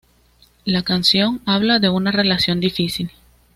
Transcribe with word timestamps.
La 0.65 0.81
canción 0.81 1.43
habla 1.45 1.77
de 1.77 1.87
una 1.89 2.11
relación 2.11 2.59
difícil. 2.59 3.11